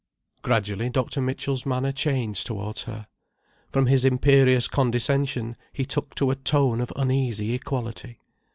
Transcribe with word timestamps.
Gradually 0.41 0.89
Dr. 0.89 1.21
Mitchell's 1.21 1.63
manner 1.63 1.91
changed 1.91 2.47
towards 2.47 2.85
her. 2.85 3.05
From 3.71 3.85
his 3.85 4.03
imperious 4.03 4.67
condescension 4.67 5.55
he 5.73 5.85
took 5.85 6.15
to 6.15 6.31
a 6.31 6.35
tone 6.35 6.81
of 6.81 6.91
uneasy 6.95 7.53
equality. 7.53 8.17